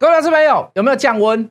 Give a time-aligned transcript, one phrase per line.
[0.00, 1.50] 各位老师朋友，有没有降温？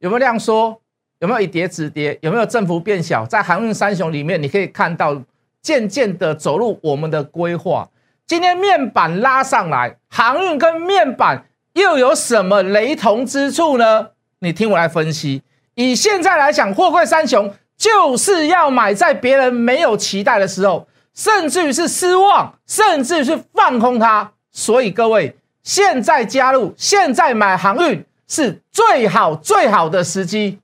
[0.00, 0.82] 有没有量缩？
[1.20, 2.18] 有没有以跌止跌？
[2.20, 3.24] 有没有振幅变小？
[3.24, 5.22] 在航运三雄里面，你可以看到
[5.62, 7.88] 渐渐的走入我们的规划。
[8.26, 14.08] 今天面板拉上来，航运跟面板又有什么雷同之处呢？
[14.40, 15.42] 你听我来分析。
[15.76, 24.32] 以现在来讲，货柜三雄就是要买在别人没有期待的时候，甚至于是失望，甚至于是放空它。
[24.50, 30.58] 所以各位，现在加入，现在买航运是最好最好的时机。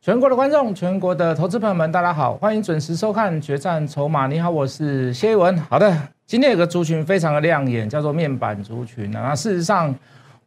[0.00, 4.26] 全国的观众，全国的投资朋友们，大家好，欢迎准时收看《决战筹码》。
[4.28, 5.58] 你好，我是谢一文。
[5.62, 5.92] 好的，
[6.24, 9.92] 今天有个族群非常的亮眼，叫做面板族群那事实上，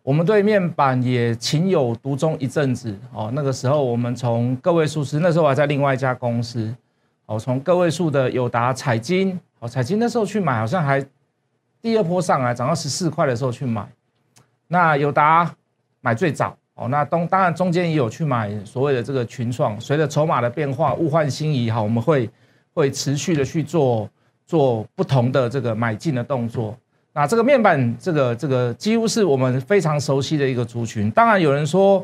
[0.03, 3.29] 我们对面板也情有独钟一阵子哦。
[3.33, 6.73] 那个时候，我们从个位数时，那时候还在另外一家公司
[7.25, 11.05] 哦，从个位数的友达、彩金哦，彩金那时候去买，好像还
[11.81, 13.85] 第二波上来涨到十四块的时候去买。
[14.69, 15.53] 那友达
[15.99, 16.55] 买最早。
[16.75, 22.27] 哦，那当当然中间也有去买所谓的这个群创，随着筹码的变化，物换星移哈，我们会
[22.73, 24.09] 会持续的去做
[24.47, 26.75] 做不同的这个买进的动作。
[27.13, 31.11] 那这个面板，这个这个几乎是我们非常熟悉的一个族群。
[31.11, 32.03] 当然有人说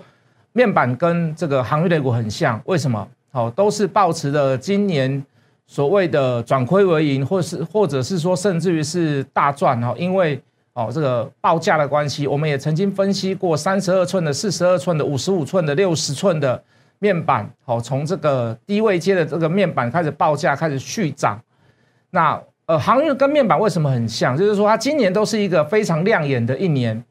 [0.51, 3.07] 面板跟这个航运类股很像，为什么？
[3.31, 5.25] 好，都是抱持的今年
[5.65, 10.39] 所谓的转亏为盈，或是或者是说甚至于是大赚哈，因为。
[10.77, 16.63] 哦，这个报价的关系，我们也曾经分析过三十二寸的、四十二寸的、五十五寸的、六十寸的
[16.99, 17.49] 面板。
[17.65, 21.41] 好，从这个低位接的这个面板开始报价开始续涨。
[22.11, 24.37] 那呃，航运跟面板为什么很像？
[24.37, 27.03] 就是说它今年都是一个非常亮眼的一年。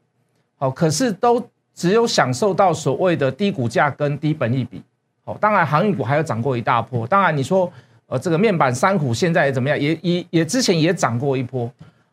[0.55, 1.45] 好，可是都
[1.75, 4.81] 只有享受到所谓的低股价跟低本益比。
[5.25, 7.05] 好，当然航运股还有涨过一大波。
[7.05, 7.69] 当然你说
[8.05, 9.77] 呃，这个面板三股现在怎么样？
[9.77, 11.69] 也也也之前也涨过一波。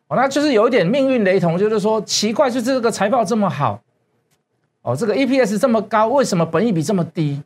[0.07, 3.81] 哦，那就是有一点命运雷同，就是说奇怪，就这个财报这么好，
[4.83, 7.41] 哦，这个 EPS 这么高，为什么本益比这么低？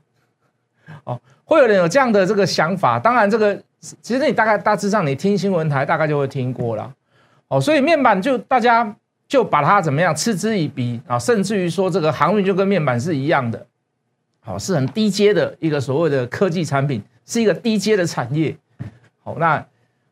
[1.05, 2.99] 哦，会有人有这样的这个想法。
[2.99, 3.55] 当然，这个
[4.01, 6.93] 其实你大概大致上你听新闻台大概就会听过了。
[7.47, 8.93] 哦，所以面板就大家
[9.25, 13.65] 就把它怎么样嗤之以鼻啊，甚至于说这个航运就跟面板是一样的，
[14.41, 18.57] 好，是很低阶的一个所谓的科技产品，是一个低阶的产业。
[19.23, 19.65] 好，那。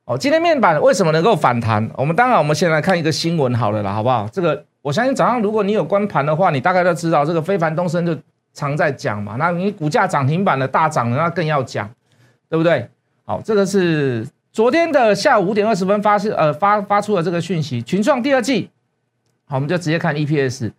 [0.08, 1.86] 哦，今天面板为什么能够反弹？
[1.94, 4.26] 我们当然，我们先来看一个新闻好了啦，好不好？
[4.32, 8.18] 这个我相信早上如果你有关盘的话，你大概都知道，这个非凡东升就
[8.54, 9.36] 常在讲嘛。
[9.38, 11.90] 那你股价涨停板的大涨，那更要讲，
[12.50, 12.88] 对不对？
[13.26, 18.70] 好，这个是昨天的下午五点二十分发是呃发发出的这个讯息，群创第二季，
[19.46, 20.72] 好，我们就直接看 EPS。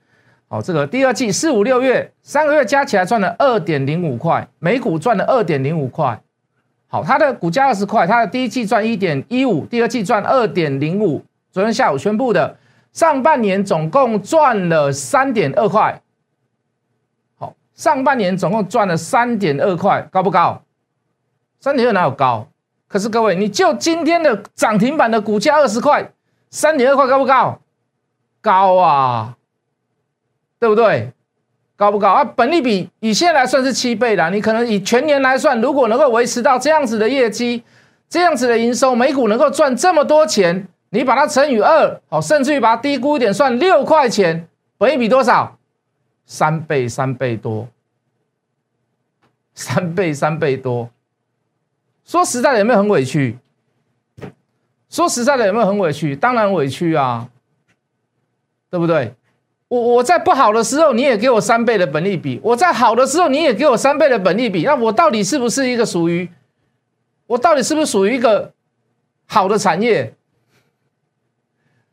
[0.48, 6.18] 好，这个第二季四五六月三个月加起来赚了二点零五块，每股赚了二点零五块。
[6.90, 11.22] 好，它的股价二十块，它的第一季赚一点一五，第二季赚二点零五。
[11.52, 12.56] 昨天下午宣布的，
[12.92, 16.00] 上半年总共赚了三点二块。
[17.36, 20.62] 好，上半年总共赚了三点二块，高不高？
[21.60, 22.48] 三点二哪有高？
[22.86, 26.10] 可是各位，你就今天的涨停板的股价二十块，
[26.50, 27.60] 三点二块高不高？
[28.40, 29.36] 高啊，
[30.58, 31.12] 对不对？
[31.78, 32.24] 高不高啊？
[32.24, 34.28] 本利比以现在来算是七倍了。
[34.30, 37.62] 你可能以全年来算，如果能够维持到这样子的业绩，
[38.08, 45.56] 这样子的营收，每股能够赚这么多钱，你把它乘以二，好，甚至于把它低估一点，算六块钱，本利比多少？
[46.26, 47.68] 三倍，三倍多，
[49.54, 50.90] 三倍，三倍多。
[52.04, 53.38] 说实在的，有没有很委屈？
[54.90, 56.16] 说实在的，有没有很委屈？
[56.16, 57.28] 当然委屈啊，
[58.68, 59.14] 对不对？
[59.68, 64.62] 我我在不好的时候，你也给我三倍的本利比；我在好的时候，你也给我三倍的本利比。
[64.64, 66.28] 那我到底是不是一个属于？
[67.26, 68.52] 我到底是不是属于一个
[69.26, 70.14] 好的产业？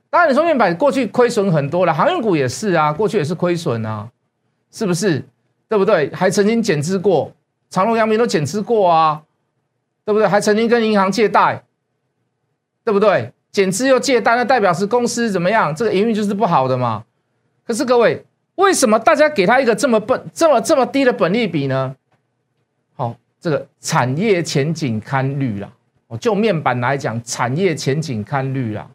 [0.09, 4.09] 当然，你说面板过去亏损很多了，航运股也是啊，过去也是亏损啊，
[4.71, 5.21] 是不是？
[5.67, 6.09] 对不对？
[6.13, 7.33] 还曾经减资过，
[7.69, 9.23] 长隆、阳明都减资过啊，
[10.05, 10.25] 对不对？
[10.25, 11.65] 还曾经跟银行借贷，
[12.85, 13.33] 对不对？
[13.51, 15.75] 减资又借贷，那代表是公司怎么样？
[15.75, 17.03] 这个营运就是不好的嘛。
[17.65, 18.23] 可是各位，
[18.55, 21.95] 为什么大家给他一个这么笨、这么这么低的本利比呢？
[22.95, 25.71] 好，这个产业前景堪虑啦。
[26.07, 28.87] 哦，就面板来讲，产业前景堪虑啦。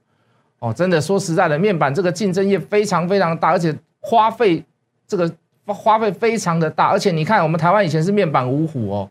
[0.60, 4.64] 哦，真的说实在的，面板这个竞争业非常非常大，而且花费
[5.08, 5.28] 这个
[5.66, 6.88] 花费非常的大。
[6.88, 9.10] 而且你看，我们台湾以前是面板五虎哦，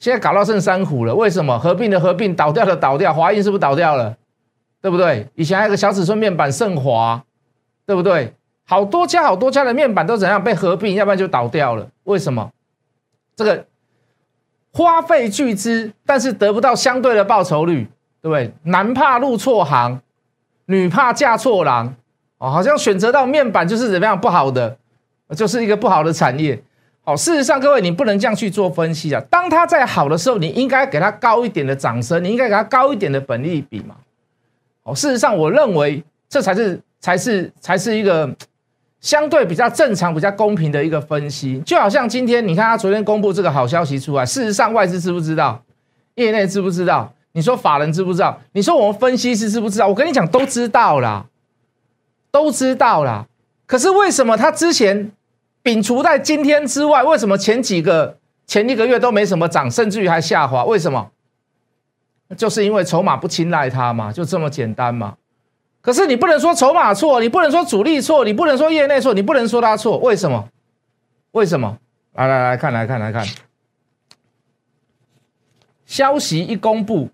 [0.00, 1.56] 现在搞到剩三虎了，为什么？
[1.58, 4.16] 合并的合并，倒掉的倒掉，华映是不是倒掉了？
[4.82, 5.28] 对不对？
[5.34, 7.24] 以前还有个小尺寸面板盛华，
[7.86, 8.34] 对不对？
[8.66, 11.88] 好多家好多家的面板都怎样被合并，要不然就倒掉了。
[12.04, 12.50] 为什么？
[13.36, 13.66] 这个
[14.72, 17.86] 花费巨资，但是得不到相对的报酬率，
[18.22, 18.52] 对不对？
[18.64, 20.00] 男怕入错行，
[20.66, 21.94] 女怕嫁错郎，
[22.38, 24.76] 哦，好像选择到面板就是怎么样不好的，
[25.36, 26.62] 就是一个不好的产业。
[27.02, 29.22] 好，事实上，各位你不能这样去做分析啊。
[29.28, 33.96] 当它在好的时候，你应该给它高一点的掌声，你应该给它高一点的本利比嘛。
[34.84, 38.34] 哦，事实上，我认为这才是才是才是一个
[39.04, 41.60] 相对比较正常、比较公平的一个分析。
[41.60, 45.62] 就好像今天你看他昨天公布这个好消息出来，事实上外资知不知道？
[46.14, 47.12] 业内知不知道？
[47.32, 48.40] 你说法人知不知道？
[48.52, 49.86] 你说我们分析师知不知道？
[49.88, 51.26] 我跟你讲，都知道啦，
[52.30, 53.26] 都知道啦。
[53.66, 55.12] 可是为什么他之前？
[55.62, 60.64] 摒除在今天之外，为什么前几个前一个月都没什么涨，甚至于还下滑？
[60.64, 61.10] 为什么？
[62.36, 65.16] 就是因为筹码不青睐它嘛，就这么简单嘛。
[65.84, 69.98] 可是你不能说筹码错，你不能说主力错，你不能说业内错，你不能说它错。
[69.98, 70.48] 为什么？
[71.32, 71.78] 为什么？
[72.14, 73.26] 来来来看，来看，来看。
[75.84, 77.10] 消息一公布，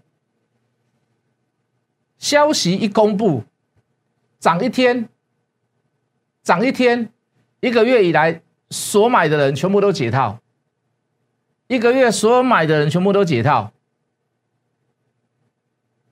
[2.16, 3.42] 消息一公布，
[4.38, 5.08] 涨一天，
[6.44, 7.10] 涨一天。
[7.58, 8.40] 一个月以来
[8.70, 10.38] 所买的人全部都解套，
[11.66, 13.72] 一个月所有买的人全部都解套。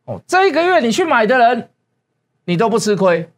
[0.06, 1.70] 哦，这一个月你去买的人，
[2.48, 3.28] 你都不吃亏，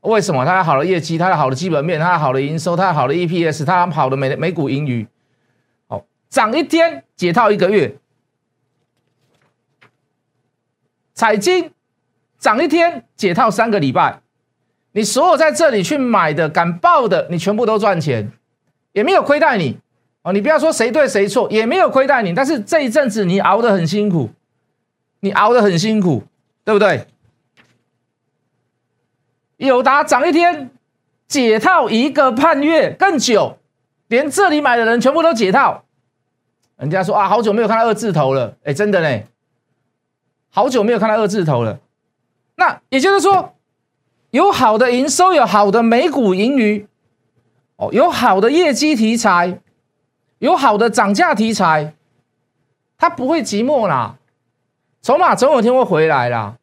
[0.00, 0.44] 为什么？
[0.44, 5.06] 他有好的业绩，他有好的基本面，他有好的营收，他有好的 EPS，他好的每每股盈余。
[5.86, 7.96] 哦，涨一天解套一个月，
[11.14, 11.70] 彩金
[12.36, 14.20] 涨一天解套三个礼拜。
[14.90, 18.32] 你所有在这里去买的敢报的，你全部都赚钱，
[18.90, 19.78] 也没有亏待你
[20.22, 20.32] 哦。
[20.32, 22.34] 你不要说谁对谁错，也没有亏待你。
[22.34, 24.30] 但是这一阵子你熬得很辛苦，
[25.20, 26.24] 你熬得很辛苦，
[26.64, 27.06] 对不对？
[29.56, 30.70] 友达涨一天
[31.26, 33.58] 解套一个半月更久，
[34.08, 35.84] 连这里买的人全部都解套。
[36.76, 39.26] 人家说啊，好久没有看到二字头了，哎，真的嘞，
[40.50, 41.78] 好久没有看到二字头了。
[42.56, 43.50] 那也就是说。
[44.30, 46.88] 有好的营收，有好的美股盈余，
[47.76, 49.60] 哦，有好的业绩题材，
[50.40, 51.94] 有好的涨价题材，
[52.98, 54.16] 它不会寂寞啦。
[55.02, 56.56] 筹码总有一天会回来啦，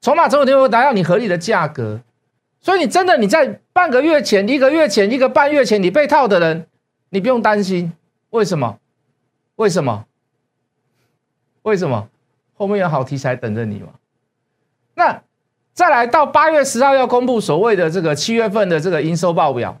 [0.00, 2.00] 筹码总有天会达到你合理的价格。
[2.60, 6.66] 所以你真的你在半个月前、一个月前、一个半月前你被套的人，
[7.10, 7.92] 你不用担心。
[8.30, 8.78] 为什么？
[9.56, 10.04] 为什么？
[11.62, 12.08] 为什么？
[12.54, 13.88] 后面有好题材等着你嘛？
[14.94, 15.22] 那。
[15.74, 19.80] 再来到八月十号要公布所谓的这个七月份的这个营收报表，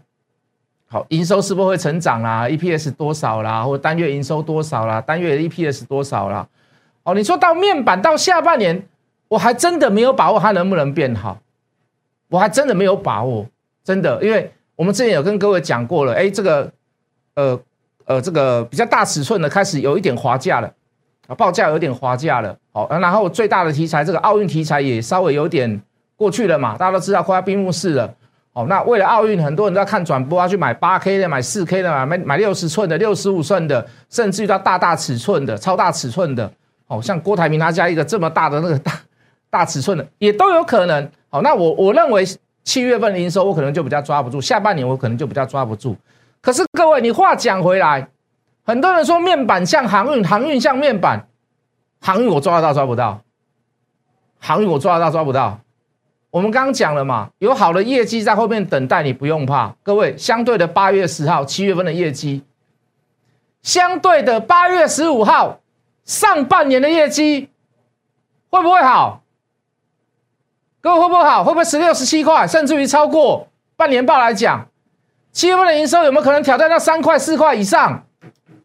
[0.86, 3.64] 好，营收是不是会成长啦？EPS 多少啦？
[3.64, 5.00] 或单月营收多少啦？
[5.00, 6.46] 单月 EPS 多少啦？
[7.02, 8.86] 哦，你说到面板到下半年，
[9.28, 11.38] 我还真的没有把握它能不能变好，
[12.30, 13.46] 我还真的没有把握，
[13.84, 16.72] 真的，因为我们之前有跟各位讲过了，哎，这个
[17.34, 17.60] 呃
[18.06, 20.72] 呃这个比较大尺寸的开始有一点滑价了，
[21.26, 25.80] 啊，报价有点滑价了，好，然后最大的题材这个奥运题材也稍微有点。
[26.18, 28.12] 过去了嘛，大家都知道快要闭幕式了。
[28.52, 36.52] 哦，那为了奥运，很多人都要看转播，要去买八 K 的，买四 K 的，买买六十寸的、六十五寸的，甚至于到大大尺寸的、超大尺寸的。
[36.88, 38.92] 哦，像郭台铭他家一个这么大的那个大
[39.50, 41.10] 大尺寸的，也都有可能。
[41.30, 42.24] 好，那我我认为
[42.64, 45.96] 七月份的营收我可能就比较抓不住，下半年我可能就比较抓不住。
[46.40, 48.08] 可是各位，你话讲回来，
[48.64, 51.28] 很多人说面板像航运，航运像面板，
[52.00, 53.22] 航运我抓得到抓不到？
[54.38, 55.60] 航运我抓得到抓不到？
[56.30, 59.74] 我们刚刚讲了嘛，有好的业绩在后面等待，你不用怕。
[59.82, 62.42] 各位，相对的八月十号、七月份的业绩，
[63.62, 65.60] 相对的八月十五号
[66.04, 67.48] 上半年的业绩
[68.50, 69.22] 会不会好？
[70.80, 71.42] 各位会不会好？
[71.42, 74.66] 会不会十六、十七块，甚至于超过半年报来讲，
[75.32, 78.04] 七月份的营收有没有可能挑战到三块、四块以上？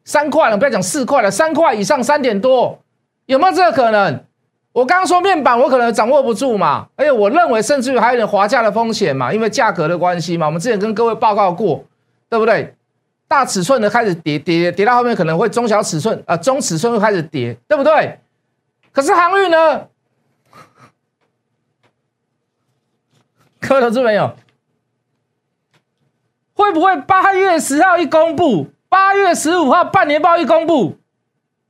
[0.05, 2.79] 三块了，不要讲四块了，三块以上，三点多，
[3.25, 4.23] 有没有这个可能？
[4.73, 10.47] 我刚刚说面板，我可能掌握不住嘛，而且我认为甚至于还有点滑价的风险嘛，因为价格的关系嘛。
[10.47, 11.83] 我们之前跟各位报告过，
[12.29, 12.75] 对不对？
[13.27, 18.19] 大尺寸的开始跌跌跌到后面可能会中小尺寸啊，中尺寸会开始跌，对不对？
[18.91, 19.87] 可是航运呢？
[23.67, 24.35] 各位投资朋友，
[26.53, 30.97] 会不会八月十号一公布，八月十五号半年报一公布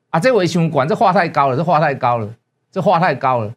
[0.10, 0.20] 啊？
[0.20, 2.34] 这维修管这话太高了，这话太高了。
[2.72, 3.54] 这话太高了，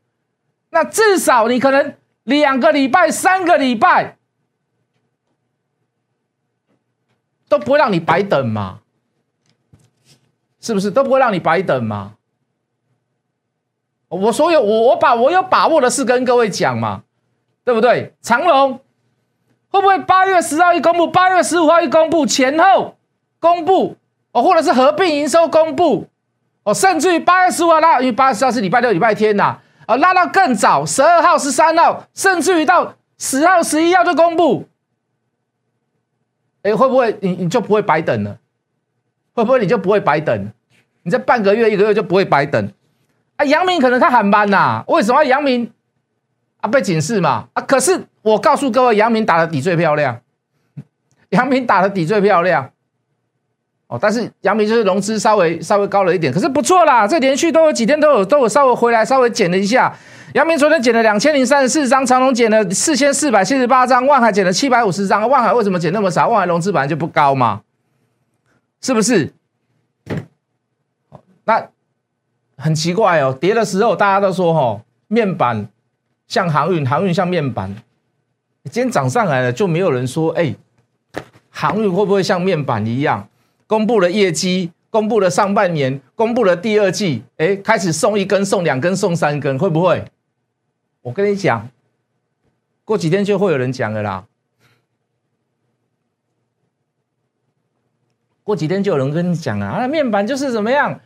[0.69, 4.19] 那至少你可能两个礼拜、三个礼拜
[7.49, 8.81] 都不会让你白等嘛，
[10.61, 12.17] 是不是都不会让你白等嘛？
[14.09, 17.05] 我所有我我把我有把握的事跟各位讲嘛，
[17.67, 18.15] 对不对？
[18.23, 18.79] 长隆
[19.71, 22.95] 会不会八月十号一公布，八月十五号一公布前后
[23.41, 23.97] 公布
[24.31, 26.07] 哦，或者是合并营收公布
[26.63, 34.69] 哦，甚至于八月十五号拉，因为八月十号是礼拜六、礼拜天呐，啊，拉到更早，十二号、十三号，甚至于到十号、十一号就公布，
[36.63, 38.39] 哎，会不会你你就不会白等了？
[39.35, 40.53] 会不会你就不会白等？
[41.03, 42.73] 你这半个月、一个月就不会白等？
[43.35, 44.85] 啊，杨明可能他喊班呐？
[44.87, 45.73] 为什么杨明
[46.67, 47.49] 被警示嘛？
[47.53, 50.21] 啊，可是我告诉各位，杨明打的底最漂亮，
[51.31, 52.71] 杨明打的底最漂亮。
[53.89, 59.95] 哦，但是杨明就是融资稍微稍微高了一点，可是不错啦，这连续都有几天都有都有稍微回来，稍微减了一下。
[60.35, 65.29] 杨明昨天减了两千零三十四张，长隆减了四千四百七十八张，万海减了七百五十张。
[65.29, 66.29] 万海为什么减那么少？
[66.29, 67.63] 万海融资本来就不高嘛，
[68.81, 69.33] 是不是？
[71.45, 71.69] 那。
[72.59, 75.69] 很奇怪哦，跌的时候大家都说哈，面板
[76.27, 77.75] 像航运，航运像面板。
[78.65, 80.55] 今天涨上来了，就没有人说，哎，
[81.51, 83.29] 航运会不会像面板一样，
[83.67, 90.05] 公布了业绩，公布了上半年，公布了第二季，哎，开始送一根，送两根，送三根，会不会？
[91.03, 91.69] 我跟你讲，
[92.85, 94.27] 过几天就会有人讲的啦。
[98.43, 101.01] 过几天就有人跟你讲了啊，面板就是怎么样？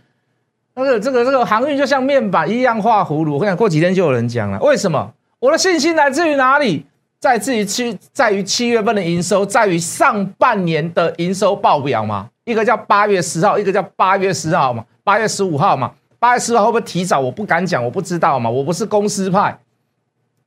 [0.75, 4.59] 那个这个这个航运就像面板一样画葫芦，我跟你讲，过几天就有人讲了。
[4.61, 5.13] 为什么？
[5.39, 6.87] 我的信心来自于哪里？
[7.19, 12.31] 在自于七，在于七月份的营收，在于上半年的营收报表嘛。
[12.45, 15.93] 一个叫八月十号，一个叫八月十号嘛，八月十五号嘛。
[16.19, 17.21] 八月十号会不会提早？
[17.21, 19.59] 我不敢讲，我不知道嘛，我不是公司派。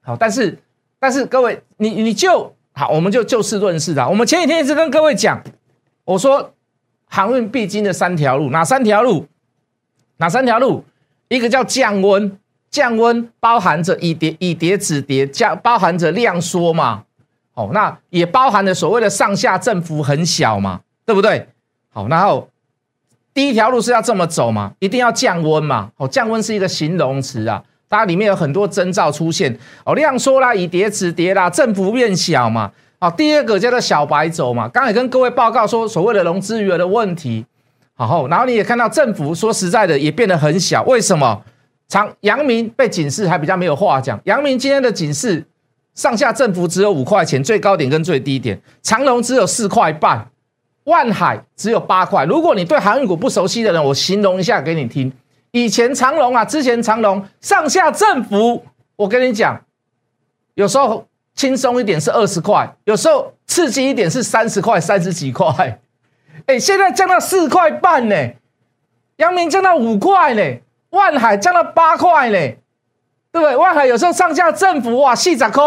[0.01, 0.57] 好，但是
[0.99, 4.07] 但是各位，你你就好，我们就就事论事的。
[4.09, 5.41] 我们前几天一直跟各位讲，
[6.05, 6.53] 我说
[7.05, 9.27] 航运必经的三条路，哪三条路？
[10.23, 10.81] 哪三条路？
[11.27, 12.39] 一个叫降温，
[12.71, 17.03] 降温包含着以跌以跌止跌，降包含着量缩嘛。
[17.55, 21.49] 哦，那也包含了所谓的上下振幅很小嘛，对不对？
[21.91, 22.47] 好，然后
[23.33, 25.91] 第一条路是要这么走嘛，一定要降温嘛。
[25.97, 29.59] 哦，降温是一个形容词啊，它里面有很多征兆出现。
[29.83, 32.71] 哦，量缩啦，以跌止跌啦，振幅变小嘛。
[32.97, 34.69] 好，第二个叫做小白走嘛。
[34.69, 37.45] 刚才跟各位报告说，所谓的融资余额的问题。
[37.97, 41.43] 然后，然后你也看到政府说实在的也变得很小，为什么？
[41.87, 44.19] 长阳明被警示还比较没有话讲。
[44.23, 45.45] 阳明今天的警示
[45.93, 48.59] 上下振幅只有五块钱，最高点跟最低点。
[48.81, 50.27] 长隆只有四块半，
[50.85, 52.25] 万海只有八块。
[52.25, 55.13] 如果你对航运股不熟悉的人，我形容一下给你听。
[55.51, 59.61] 以前长隆啊，之前长隆上下振幅，我跟你讲，
[60.55, 65.79] 有时候轻松一点是二十块，有时候刺激一点是三十块、三十几块。
[66.45, 68.15] 哎，现在降到四块半呢，
[69.17, 70.59] 阳明降到五块呢，
[70.89, 72.37] 万海降到八块呢，
[73.31, 73.55] 对不对？
[73.55, 75.63] 万海有时候上下振幅哇，细十块，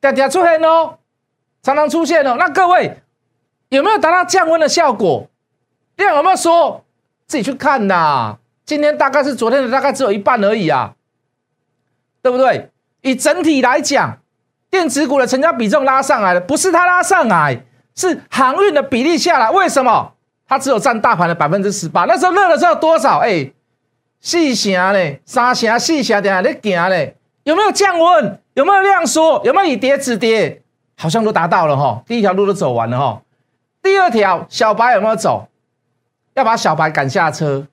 [0.00, 0.98] 点点出现哦，
[1.62, 2.36] 常常出现哦。
[2.38, 3.00] 那各位
[3.70, 5.28] 有没有达到降温的效果？
[5.96, 6.84] 量有没有说？
[7.26, 8.38] 自己去看呐。
[8.64, 10.94] 今天大概是昨天的大概只有一半而已啊，
[12.22, 12.70] 对不对？
[13.00, 14.18] 以整体来讲，
[14.70, 17.64] 电子股的成交比重拉上来了，不是它拉上来。
[17.94, 20.12] 是航运的比例下来，为什么
[20.48, 22.04] 它只有占大盘的百分之十八？
[22.04, 23.18] 那时候热的时候多少？
[23.18, 23.52] 哎，
[24.20, 28.38] 四成嘞，三成、四成在在行嘞，有没有降温？
[28.54, 29.42] 有没有量缩？
[29.44, 30.62] 有没有以跌止跌？
[30.96, 32.02] 好像都达到了哈。
[32.06, 33.22] 第一条路都走完了哈。
[33.82, 35.48] 第二条小白有没有走？
[36.34, 37.66] 要把小白赶下车，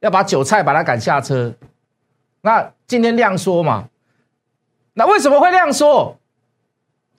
[0.00, 1.52] 要把韭菜把它赶下车。
[2.40, 3.84] 那今天量缩嘛？
[4.94, 6.16] 那为什么会量缩？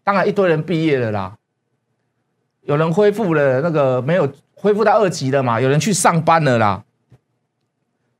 [0.03, 1.37] 当然一堆人毕业了啦。
[2.65, 5.59] 有人恢复了那个没有恢复到二级的嘛？
[5.59, 6.83] 有人去上班了啦，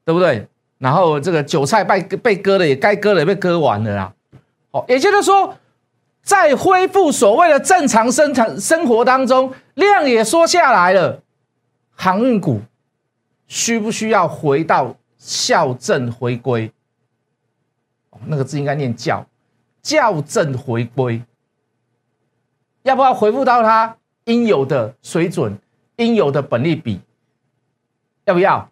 [0.06, 0.48] 对不对？
[0.78, 4.14] 然后这个韭菜被被割了，也该割的也被割完了啦。
[4.72, 5.58] 哦，也就是说，
[6.22, 11.22] 在恢复所谓的正常生产生活当中，量也缩下来了。
[11.96, 12.60] 航运股
[13.48, 16.70] 需不需要回到校正回归？
[18.26, 19.26] 那个字应该念校，
[19.82, 21.24] 校正回归，
[22.82, 23.96] 要不要回复到它？
[24.26, 25.58] 应有的水准，
[25.98, 27.00] 应有的本利比，
[28.26, 28.70] 要不要？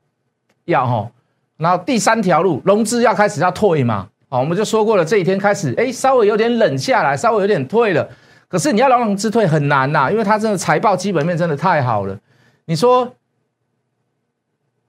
[0.65, 1.12] 要哈。
[1.58, 4.10] 然后第三条路，融资要开始要退嘛？
[4.29, 8.10] 好，我们就说过了，这几天开始，哎，稍微有点冷下来，稍微有点退了。
[8.48, 12.17] 可是你要让融资退很难呐，因为它真的财报基本面真的太好了。
[12.65, 13.15] 你说，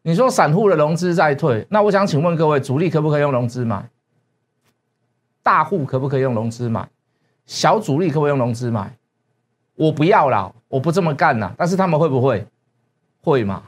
[0.03, 3.89] 你说散户的融资在退，那我想请问各位，主力可不可以用融资买？
[5.43, 6.89] 大户可不可以用融资买？
[7.47, 8.97] 小主力可不可以用融资买？
[9.83, 11.53] 我不要了，我不这么干了。
[11.59, 12.47] 但是他们会不会？
[13.25, 13.63] 会嘛？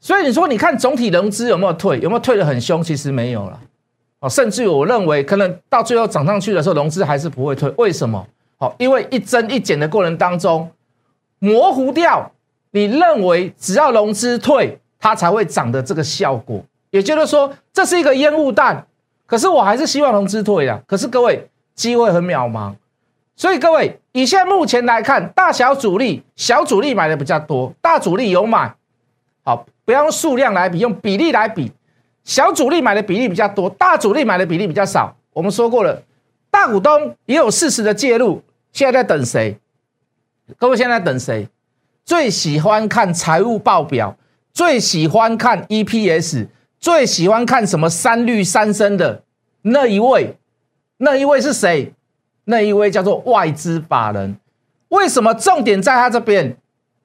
[0.00, 2.00] 所以你说，你看总体融资有没有退？
[2.00, 2.82] 有没有退的很凶？
[2.82, 3.60] 其实没有了。
[4.18, 7.72] 哦，甚至我认为，可能到最后涨上去的时候，融资还是不会退。
[7.78, 8.26] 为什么？
[8.58, 10.68] 哦，因为一增一减的过程当中，
[11.38, 12.32] 模糊掉
[12.72, 16.64] 你认为只要融资退，它才会涨的这个效果。
[16.90, 18.86] 也就是说，这是一个烟雾弹。
[19.26, 20.82] 可是我还是希望融资退的。
[20.86, 22.74] 可是各位，机会很渺茫。
[23.40, 28.74] 所以各位，以现在目前来看，大小主力，小主力买的比较多，大主力有买。
[29.42, 31.72] 好，不要用数量来比，用比例来比。
[32.22, 35.16] 小主力买的比例比较多，大主力买的比例比较少。
[35.32, 36.02] 我们说过了，
[36.50, 38.42] 大股东也有适时的介入。
[38.72, 39.58] 现在在等谁？
[40.58, 41.48] 各位现在等谁？
[42.04, 44.18] 最喜欢看财务报表，
[44.52, 49.22] 最喜欢看 EPS，最喜欢看什么三绿三升的
[49.62, 50.36] 那一位？
[50.98, 51.94] 那一位是谁？
[52.50, 54.36] 那一位叫做外资法人。
[54.88, 56.56] 为什么重点在他这边？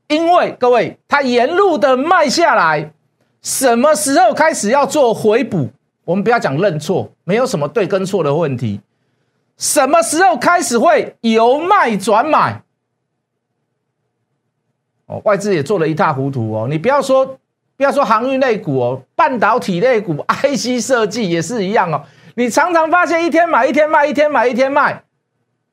[0.07, 2.91] 因为各位，他沿路的卖下来。
[3.41, 5.69] 什么时候开始要做回补？
[6.03, 8.81] 我们不要讲认错，没有什么对跟错的问题。
[9.57, 12.61] 什么时候开始会由卖转买？
[15.05, 16.67] 哦，外资也做了一塌糊涂哦。
[16.67, 17.37] 你不要说，
[17.77, 22.03] 不要说航运类股哦，半导体类股、IC 设计也是一样哦。
[22.33, 25.03] 你常常发现一天买一天卖，一天买一天卖，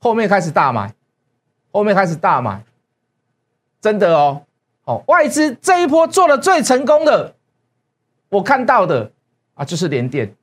[0.02, 0.92] 后面开始大买，
[1.70, 2.64] 后面开始大买，
[3.80, 4.42] 真的哦。
[4.84, 7.36] 哦，外资这一波做的最成功的。
[8.30, 9.12] 我看到的
[9.54, 10.34] 啊，就是连电，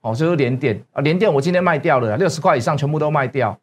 [0.00, 3.58] 哦，就是连电啊，连电我今天卖掉了，六十块以上全部都卖掉，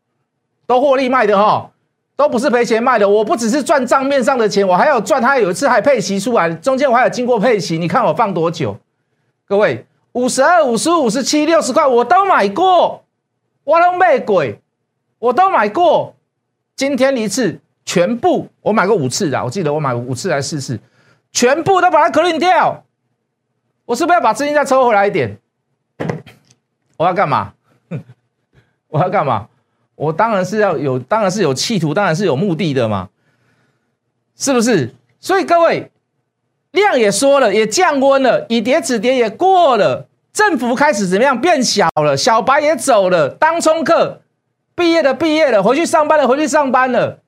[0.67, 1.71] 都获利卖的哈，
[2.17, 3.07] 都不是赔钱卖的。
[3.07, 8.77] 我不只是赚账面上的钱，我还有赚，它有一次还配息出来，中间我还有经过配息，你看我放多久？
[9.45, 13.05] 各位，五十二、五十五、十七、六十块我都买过，
[13.63, 14.59] 我都卖鬼，
[15.19, 16.15] 我都买过。
[16.75, 20.79] 今天一次全部我买过五次的，我记得我买五次来试试，
[21.31, 22.83] 全部都把它 clean 掉。
[23.85, 25.37] 我是不是要把资金再抽回来一点？
[26.97, 27.53] 我要干嘛？
[28.89, 29.47] 我要干嘛？
[29.95, 33.09] 我当然是要有，当然是有企图，当然是有目的的嘛，
[34.35, 34.93] 是不是？
[35.21, 35.91] 所以各位，
[36.71, 42.17] 量也说了，也降温了，以跌止跌也过了，振幅开始怎么样变小了？
[42.17, 44.21] 小白也走了，当冲客
[44.75, 47.19] 毕业的毕业了，回去上班了，回去上班了，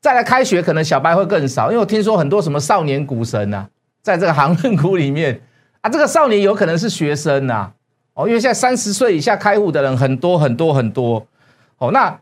[0.00, 3.66] 再来开学可能小白会更少，因为我听说很多什么少年股神呐，
[4.02, 5.40] 在这个航运股里面。
[5.80, 7.70] 啊，这个少年有可能是学生呐，
[8.14, 11.26] 哦，因为现在三十岁以下开户的人很多很多很多，
[11.76, 12.18] 哦，那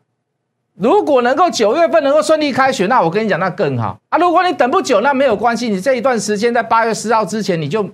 [0.74, 4.18] 如果能够九月份能够顺利开学，那我跟你讲，那更好啊。
[4.18, 7.88] 如果你等不久，那没有关系，你这一段时间在八月十号之前，你就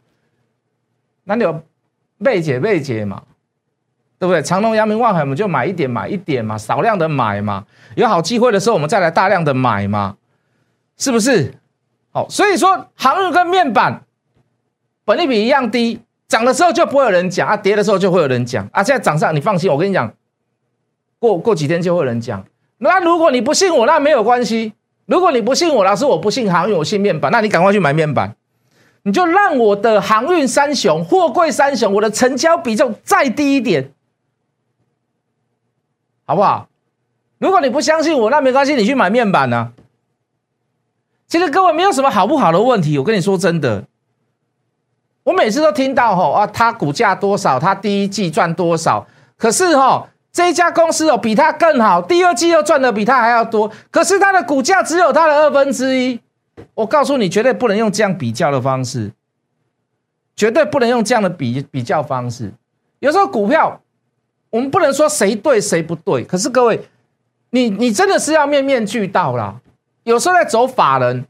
[1.25, 1.61] 那你有
[2.25, 3.25] 备解备解嘛，
[4.19, 4.43] 对不对？
[4.43, 10.17] 长隆、阳明、望海，我们就买一点买一点嘛，少量的买嘛，有好机会的时候，我们再来大量的买嘛，
[10.97, 11.55] 是不是？
[12.11, 14.03] 好，所以说航运跟面板。
[15.05, 18.83] 本利比一样低，涨的时候就不会有人讲啊，跌的时候就会有人讲啊。
[18.83, 20.13] 现在涨上，你放心，我跟你讲，
[21.19, 22.45] 过过几天就会有人讲。
[22.79, 24.75] 那如果你不信我，那没有关系。
[25.07, 28.37] 如果你不信我，老师我不信航运，我信面板，那你赶快去买面板。
[29.05, 33.91] 你就让我的航运三雄、货柜三雄，我的成交比重再低一点，
[36.29, 36.69] 好不好？
[37.39, 39.73] 如果你不相信我，那没关系，你去买面板呢。
[41.27, 43.85] 其实各位没有什么好不好的问题，我跟你说真的。
[45.23, 47.59] 我每次都听到吼啊，它股价多少？
[47.59, 49.07] 它第一季赚多少？
[49.39, 53.73] 可是吼，这一家公司哦比它更好，第二季又赚的比它还要多。
[53.91, 56.21] 可是它的股价只有它的二分之一。
[56.75, 59.13] 我告诉你，绝对不能用这样比较的方式，
[60.37, 62.53] 绝对不能用这样的比比较方式。
[62.99, 63.81] 有时候股票，
[64.51, 66.25] 我们不能说谁对谁不对。
[66.25, 66.81] 可是各位，
[67.51, 69.61] 你你真的是要面面俱到啦。
[70.05, 71.25] 有时候在走法人，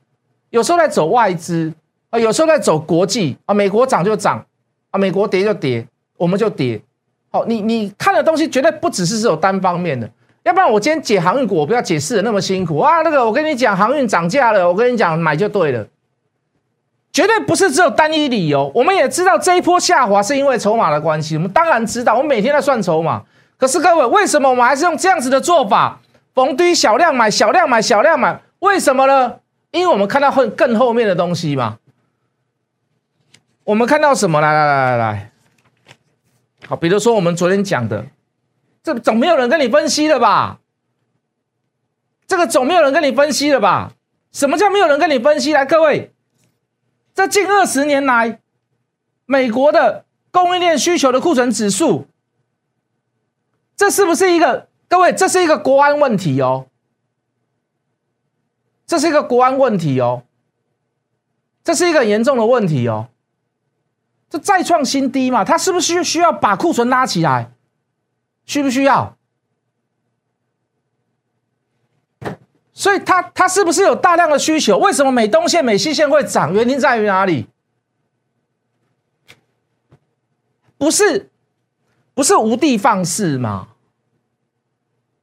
[0.51, 1.73] 有时候在走外资。
[2.11, 4.43] 啊，有时候在走国际啊，美国涨就涨，
[4.91, 6.81] 啊，美国跌就跌，我们就跌。
[7.31, 10.11] 好，你你看的东西绝对不只是只有单方面的，
[10.43, 13.03] 要不然我今天解航运股，我不要解释的那么辛苦啊。
[13.03, 15.87] 那个我跟你讲，航运涨价了，我跟你讲买就对了，
[17.19, 18.71] 绝对不是只有单一理由。
[18.73, 23.25] 我们也知道这一波下滑是因为筹码的关系，我们当然知道，我每天在算筹码。
[23.57, 25.99] 可是各位，为什么我们还是用这样子的做法，
[26.33, 28.41] 逢低小量买，小量买，小量买？
[28.61, 29.41] 为什么呢？
[29.73, 31.79] 因为我们看到后更后面的东西嘛。
[33.65, 34.41] 我们看到什么？
[34.41, 35.33] 来来来来来，
[36.69, 38.07] 好，比如说我们昨天讲的，
[38.85, 40.59] 这总没有人跟你分析了吧？
[42.29, 43.91] 这个总没有人跟你分析了吧？
[44.31, 45.53] 什么叫没有人跟你分析？
[45.53, 46.13] 来，各位，
[47.19, 48.39] 这近二十年来，
[49.27, 52.07] 美国的供应链需求的库存指数，
[53.75, 54.69] 这是不是一个？
[54.87, 56.69] 各位，这是一个国安问题哦，
[58.87, 60.23] 这是一个国安问题哦。
[61.65, 63.09] 这是一个严重的问题哦。
[64.31, 67.51] 这再创新低嘛，它是不是需要把库存拉起来？
[68.47, 69.18] 需不需要？
[72.79, 74.79] 所以它它是不是有大量的需求？
[74.79, 76.53] 为什么美东线、美西线会涨？
[76.53, 77.49] 原因在于哪里？
[80.79, 81.29] 不是
[82.15, 83.67] 不是无的放矢吗？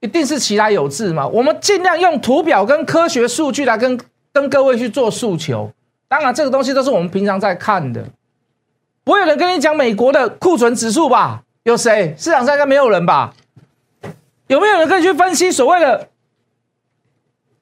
[0.01, 1.25] 一定是其来有志吗？
[1.27, 3.97] 我们尽量用图表跟科学数据来跟
[4.33, 5.71] 跟各位去做诉求。
[6.09, 8.05] 当然，这个东西都是我们平常在看的。
[9.05, 11.43] 不会有人跟你讲美国的库存指数吧？
[11.63, 12.13] 有谁？
[12.17, 13.33] 市场上应该没有人吧？
[14.47, 16.09] 有没有人可以去分析所谓的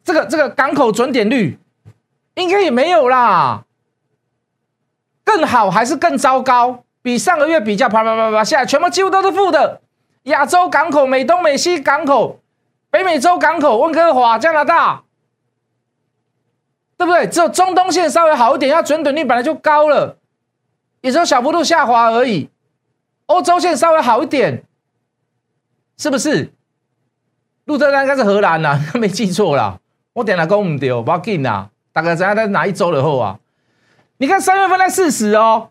[0.04, 1.60] 这个这个港口准点率？
[2.36, 3.66] 应该也没有啦。
[5.24, 6.84] 更好还是更糟糕？
[7.02, 9.82] 比上个月比较，啪啪啪啪下来，全部几乎都是负的。
[10.24, 12.40] 亚洲港口、美东、美西港口、
[12.90, 15.04] 北美洲港口、温哥华、加拿大，
[16.98, 17.28] 对不对？
[17.28, 20.18] 只有中东线稍微好一点，要准点率本来就高了。
[21.02, 22.50] 也只有小幅度下滑而已，
[23.26, 24.64] 欧洲线稍微好一点，
[25.98, 26.54] 是不是？
[27.66, 29.80] 路特丹应该是荷兰呐， 没记错啦。
[30.14, 33.40] 我点了讲唔对，不要紧啦，大概在在哪一周的后啊？
[34.18, 35.70] 你看三月份在四十哦，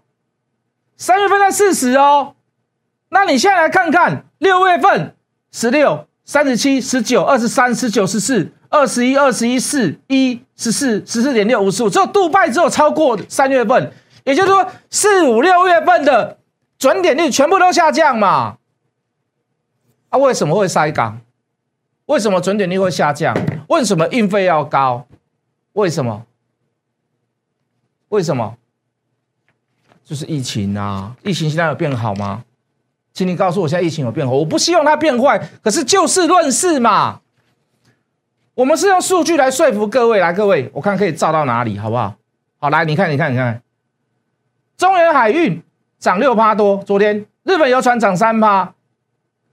[0.96, 2.35] 三月份在四十哦，
[3.09, 5.14] 那你现在来看看六月份
[5.52, 13.92] 十六、三十七、十九、二十三、十九、十四、二十一、二十一、四一、十四、十四点六、五十五，只有杜拜只有超过三月份。
[14.24, 16.38] 也就是说，四五六月份的
[16.78, 18.57] 准点率全部都下降嘛？
[20.11, 21.20] 啊，为什么会塞港？
[22.07, 23.37] 为什么准点率会下降？
[23.73, 25.07] 为什么运费要高？
[25.73, 26.27] 为什么？
[28.11, 28.55] 为什么？
[30.05, 31.17] 就是疫情啊！
[31.23, 32.45] 疫情现在有变好吗？
[33.15, 34.35] 请你告诉我，现在疫情有变好？
[34.35, 37.21] 我不希望它变坏，可是就事论事嘛。
[38.53, 42.15] 我们是用数据来说服各位，来，各位，我看可以照到哪里，好不好？
[42.59, 43.63] 好，来，你看，你看，你看。
[44.77, 45.63] 中原海运
[45.99, 48.75] 涨六趴多，昨天日本游船涨三趴，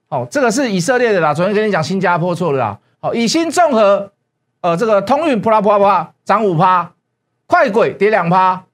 [0.10, 1.34] 好，这个是以色列的啦。
[1.34, 2.80] 昨天跟你讲新加坡错了啦。
[3.00, 4.12] 好，以新综合，
[4.62, 6.94] 呃，这个通运普拉普拉普拉涨五趴，
[7.48, 8.66] 快轨跌两趴，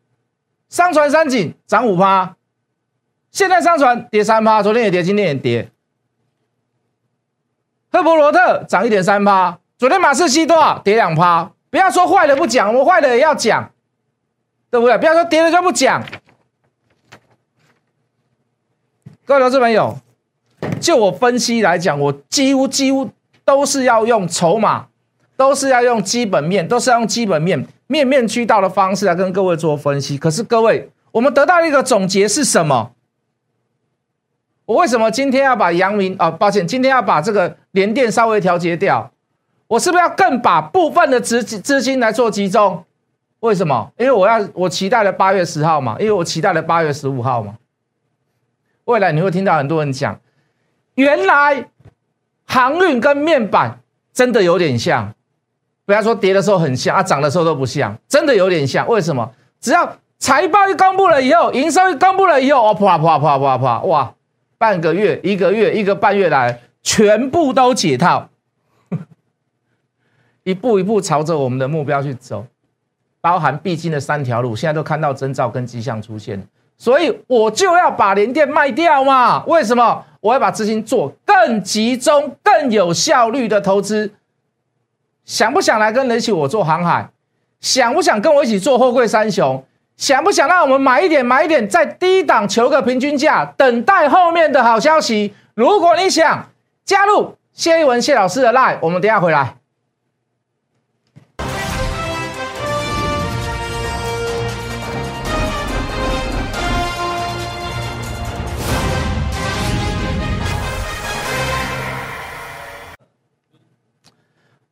[0.70, 2.36] 商船三井涨五趴，
[3.32, 5.70] 现在商船跌三趴，昨天也跌，今天也跌。
[7.92, 11.52] 赫伯罗特涨一点三趴，昨天马士基多少跌两趴？
[11.70, 13.72] 不要说坏的不讲，我们坏的也要讲，
[14.72, 14.98] 对不对？
[14.98, 16.04] 不要说跌了就不讲。
[19.24, 19.98] 各位投资朋友，
[20.80, 23.10] 就我分析来讲，我几乎几乎
[23.46, 24.88] 都是要用筹码，
[25.38, 30.18] 都是要用基本面，都是要用基本面面面俱到的方式来跟各位做分析。
[30.18, 32.92] 可是各位，我们得到一个总结是什么？
[34.66, 36.32] 我为什么今天要把阳明啊？
[36.32, 39.12] 抱歉，今天要把这个联电稍微调节掉？
[39.68, 42.84] 我是不是要更把部分的资资金来做集中？
[43.42, 43.92] 为什么？
[43.98, 47.56] 因为我要我期待了八月十号嘛，因为我期待了八月十五号嘛。
[48.86, 50.20] 未来你会听到很多人讲，
[50.96, 51.68] 原来
[52.46, 53.80] 航运跟面板
[54.14, 55.14] 真的有点像，
[55.86, 58.88] 不要说跌的时候很像，啊涨的时候都不像，真的有点像。
[58.88, 59.32] 为什么？
[59.60, 64.14] 只要财报一公布了以后，营收一公布了以后，哦啪啪啪啪啪，哇，
[64.58, 68.30] 半个月、一个月、一个半月来，全部都解套，
[70.44, 72.46] 一步一步朝着我们的目标去走，
[73.20, 76.48] 包含必经的三条路，现在都看到征兆跟迹象出现。
[76.78, 79.44] 所以我就要把联电卖掉嘛？
[79.46, 80.06] 为什么？
[80.22, 84.12] 我要把资金做更集中、更有效率的投资。
[85.24, 87.10] 想不想来跟一起我做航海？
[87.62, 89.64] 想不想跟我一起做货柜三雄？
[89.98, 95.34] 想不想让我们买一点、买一点，在低档求个平均价，等待后面的好消息？
[95.54, 96.50] 如果你想
[96.84, 99.56] 加入谢一文谢老师的 line，我们等下回来。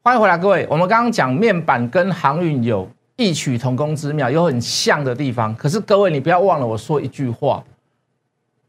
[0.05, 0.67] 欢迎回来，各位。
[0.69, 2.85] 我们刚刚讲面板跟航运有
[3.15, 5.55] 异曲同工之妙，有很像的地方。
[5.55, 7.63] 可是各位，你不要忘了我说一句话：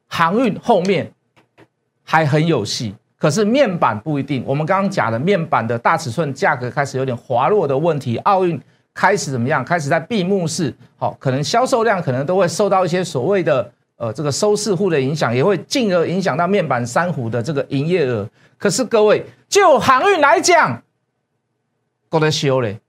[0.06, 1.10] 航运后面
[2.04, 4.44] 还很有戏，可是面板不一定。
[4.46, 8.60] 我们刚刚讲的面板的大尺寸价格开始有点滑落的问题，奥运
[8.94, 9.64] 开始怎么样？
[9.64, 18.24] 开始在闭幕式，好，可能销售量可能都会受到一些所谓的呃这个收视户的影响，也会进而影响到面板三虎的这个营业额。
[18.56, 20.80] 可是各位，就航运来讲，
[22.20, 22.80] 都在修嘞，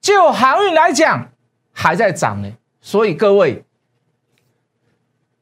[0.00, 1.30] 就航运来讲
[1.72, 3.64] 还在涨嘞，所以各位，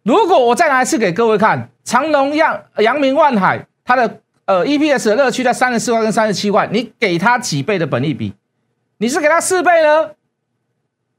[0.02, 8.34] 如果我再拿一次给各位看，长隆、样阳明、万海，它的呃 EPS 的乐趣在三十四块跟三十七块，你给它几倍的本利比？
[8.98, 10.10] 你是给它四倍呢？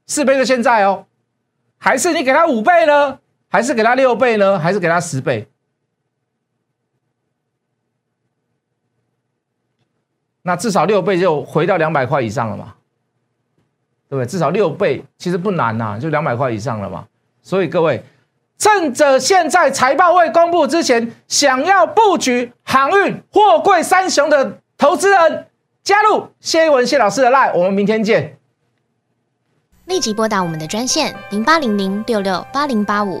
[0.06, 1.06] 四倍的现在哦，
[1.78, 3.18] 还是你给他五倍呢？
[3.48, 4.58] 还是给他六倍呢？
[4.58, 5.48] 还是给他十倍？
[10.42, 12.74] 那至少六倍就回到两百块以上了嘛？
[14.08, 14.26] 对不对？
[14.26, 17.06] 至少六倍其实不难呐，就两百块以上了嘛。
[17.42, 18.02] 所以各位，
[18.58, 25.46] 趁着现在财报未公布之前，想要布局航运、货柜三雄的投资人，
[25.82, 28.36] 加入谢一文谢老师的 line，我们明天见。
[29.86, 33.20] 立即拨打我们的专线零八零零六六八零八五。